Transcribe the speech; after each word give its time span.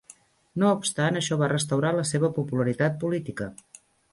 No 0.61 0.71
obstant, 0.77 1.19
això 1.19 1.37
va 1.43 1.51
restaurar 1.53 1.93
la 1.99 2.07
seva 2.15 2.33
popularitat 2.39 2.97
política. 3.05 3.51